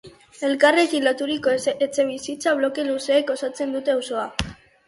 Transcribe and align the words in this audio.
Elkarrekin 0.47 1.05
loturiko 1.07 1.53
etxebizitza 1.87 2.57
bloke 2.63 2.87
luzeek 2.89 3.33
osatzen 3.37 3.77
dute 3.79 3.99
auzoa. 3.99 4.29